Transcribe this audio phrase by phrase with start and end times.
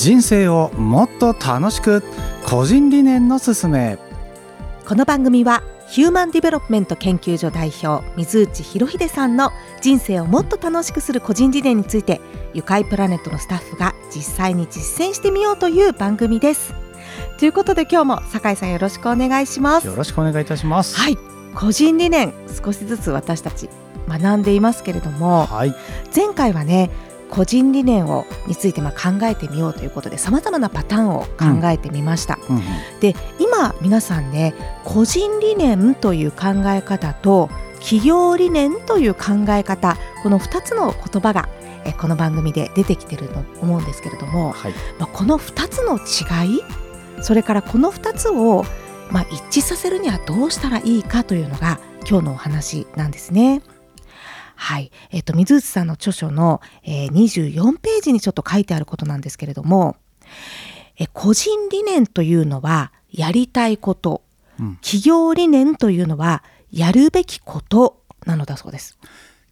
[0.00, 2.02] 人生をもっと楽しく
[2.46, 3.98] 個人理念のすすめ。
[4.88, 9.52] この番組はヒューマンディベロップメント研究所代表水内博秀さんの
[9.82, 12.22] 人生をもっと楽しくする個人理念について
[12.54, 16.72] ゆかいプラネットのスタッフが実際に実践してみようという番組です。
[17.38, 19.86] ということで今日も酒井さんよろしくお願いします。
[19.86, 20.96] よろしくお願いいたします。
[20.96, 21.18] はい。
[21.54, 22.32] 個人理念
[22.64, 23.68] 少しずつ私たち
[24.08, 25.74] 学んでいますけれども、はい、
[26.14, 26.90] 前回はね
[27.30, 32.38] 個人理念をについてまあ考えてみようということでさまざまなパターンを考えてみました。
[32.48, 32.62] うんうん、
[33.00, 37.48] で今皆さんね個人理念という考え方と
[37.80, 41.48] 企業理念という考え方この2つの言葉が
[41.84, 46.60] えこの番組で出てきてると思うんですけれども、はい、まあ、この2つの違い
[47.22, 48.64] それからこの2つを
[49.10, 53.62] まあ一致させるにはどうしたらいいかというのが今日のお話なんですね。
[54.60, 54.92] はい。
[55.10, 59.96] えっ、ー、と、水内さんの著書の、えー、24ページにちょっと書いてあることなんですけれども、
[60.98, 64.22] え個人理念というのはやりたいこと、
[64.60, 68.98] うん、企業理念というのはやるべきことなのだそうです。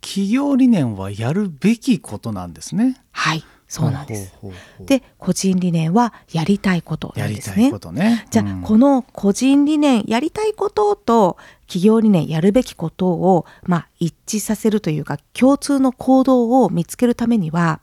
[0.02, 3.00] 企業理念はやるべきことなんですね。
[3.10, 3.42] はい。
[3.68, 4.34] そうなんです。
[4.80, 7.70] で個人理念はやりたいことなんですね。
[7.92, 8.26] ね。
[8.30, 17.80] じゃあ、うん、この個人理念やりたいことと企業理念やるべきことを、まあ、一致させるというか共通の行動を見つけるためには、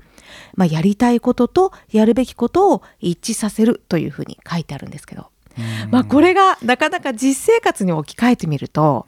[0.55, 5.27] まあ、やりたいこととやるべきことを一致させるというふうに書いてあるんですけど、
[5.91, 9.05] まあ、これがなかなか実生活に置き換えてみると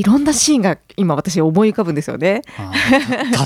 [0.00, 2.40] いろんなシーンが今私思い浮かぶんですよね。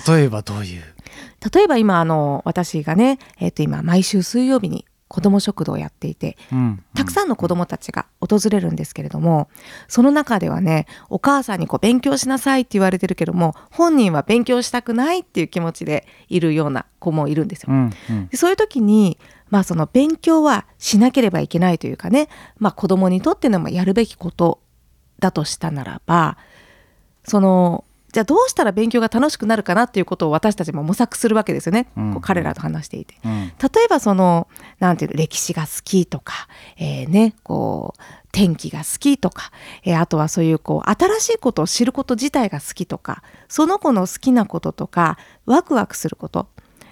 [0.08, 0.82] 例えばどういう？
[1.52, 9.48] 例えば今あの私がね、えー、と今毎週水曜日に子ども食堂をやっていて、うん、たくさんの子どもたちが訪れるんですけれども
[9.88, 17.66] その中ではねお母さんにこう勉強しなさいって言われてるけども本人は勉強したくないっていう気持ちでいるような子もいるんですよ。
[17.72, 19.18] うんうん、そういう時に
[19.50, 22.28] まあその勉強はしなければいけないというかね、
[22.58, 24.60] まあ、子どもにとってのやるべきこと
[25.24, 26.36] だとしたならば
[27.24, 34.46] そのじゃあどうしたら勉強が楽しくなるかなっていうことを私たちも模索するわけですよね、うん、こう彼らと話していて、うん、例えばその
[34.78, 36.46] なんていう歴史が好きとか、
[36.76, 39.50] えー、ねこう天気が好きとか、
[39.82, 46.48] えー、あとはそういうこう新しいことを知ること自体が好きとかその子の好きなこととかワクワクすること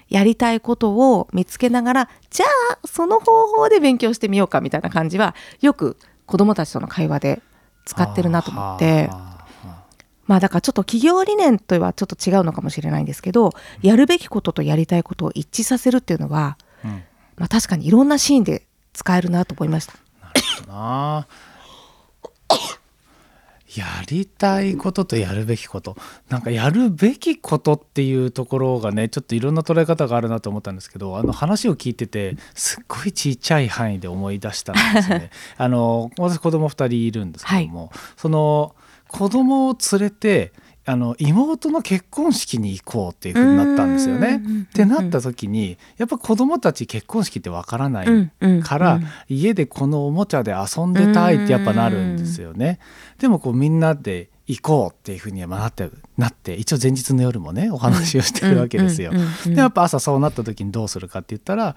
[0.08, 7.42] やりたいことを見つけながらじゃあその方法で勉強してみようかみたいな感じはよく子どもたちとの会話で
[7.84, 9.10] 使ってるなと思って。
[10.24, 17.02] まあだからちょっと企業理念とはちょっと違うのかもしれないんですけど、やるべきこととやりたいことを一致させるっていうのは、うん、
[17.36, 19.94] まあ確かにいろんなシーンで使えるなと思いました。
[20.22, 21.26] なるほどな。
[23.76, 25.96] やりたいこととやるべきこと
[26.28, 35.30] なんかやるべきことっていうところがねちょっといろんな捉え方があるなと思ったんですけどあの話を聞いててすっごいちっちゃい範囲で思い出したんですね。
[35.56, 38.74] あの私子供2人いるんですけども、はい、その
[39.08, 40.52] 子供を連れて
[40.84, 44.42] あの妹の結婚式に行こうっていうふうになったんですよね。
[44.64, 52.80] ってなった時にやっぱ子供たち結婚式ってわからないから、家でこのおもちゃで遊んでたいってやっぱなるんですよね。
[53.18, 59.12] でもこうみんなで行こうっていうふうにはなってなって一応前日の夜もねお話をしてるわけですよ。
[59.46, 61.76] でやっぱ朝そうなった時にどうするかって言ったら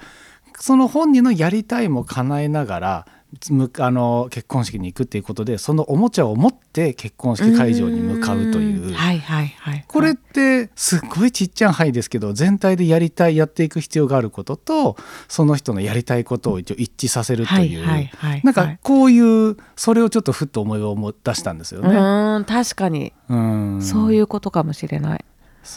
[0.59, 3.07] その本人のやりたいも叶えながら
[3.79, 8.64] あの結婚式に行くっていうことでそのおもちゃを持って結婚式会場に向かうという
[10.75, 14.97] すっごいちっちゃな範囲ですけど全体でやりたいやっていく必要があることと
[15.27, 17.85] その人のやりたいことを一応一致させるという
[18.43, 21.89] なんかこういうそれをちょっとふっと思いを出したんですよね。
[21.89, 25.25] うん確かにうんそういうことかもしれない。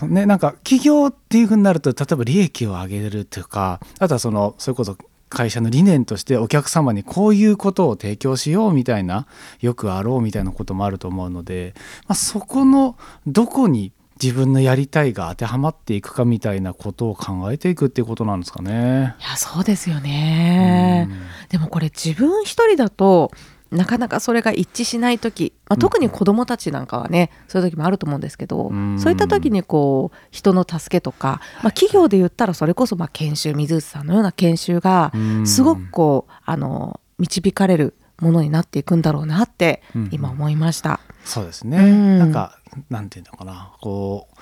[0.03, 4.98] ね、なんか企業っていうふうになると例えば利益を上げるとかあとはそのそれこそ
[5.31, 9.26] 会社の理念としてお客様にこういうことを提供しようみたいな
[9.60, 11.75] よくあろうみたいなこともあると思うので、
[12.06, 12.96] まあ、そこの
[13.26, 13.93] どこに
[14.23, 19.15] 自分のやりたいが当てはまっていくかみたいなことを考えていくっていうことなんですかね。
[19.20, 21.09] いやそうですよね。
[21.49, 23.31] でもこれ自分一人だと
[23.70, 35.12] なかなかそれが一致しない時、まあ、特に子どもたちなんかはね、そういう時もあると思うんですけど、そういった時にこう人の助けとか、まあ、企業で言ったらそれこそまあ研修水内さんのような研修が
[35.44, 41.00] すごくこうあの導かれるものになっていくんだろうなって今思いました。
[41.25, 42.59] そうですね、なんか
[42.91, 43.73] なんていうのかな。
[43.81, 44.37] こう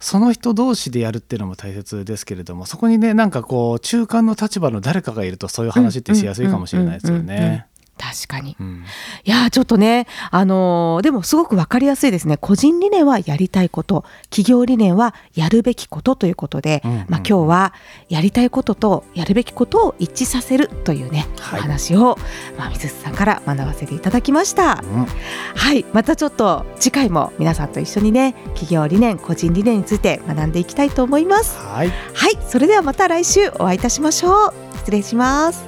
[0.00, 7.66] その人同士でやるっていうのも大切ですけれどもそこにねなんかこう中間の立場の誰かがいるとそういう話ってしやすいかもしれないですよね。
[7.98, 8.84] 確かに、うん、
[9.24, 12.36] いやちょっとねあのー、でもすごく分かりやすいですね。
[12.36, 14.04] 個人理念はやりたいこと。
[14.30, 17.74] 企業理念はやるべきことということで、うんうん、まあ、今日は
[18.08, 22.16] やりたいこととやるべきことを一致させるというね、はい、お話を、
[22.56, 25.84] まあ、水さんから学ばせていただきました、うん、はい。
[25.92, 31.58] またちょっと次回も皆さんと一緒にね企業理念個人理念について学んでいきたいと思います。
[31.58, 34.54] はい、はい、それではまた来週お会いいたしましょう。
[34.78, 35.67] 失礼します